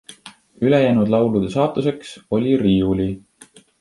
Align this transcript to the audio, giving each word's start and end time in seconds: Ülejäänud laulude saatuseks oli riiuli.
Ülejäänud 0.69 1.07
laulude 1.15 1.49
saatuseks 1.55 2.17
oli 2.39 2.57
riiuli. 2.63 3.11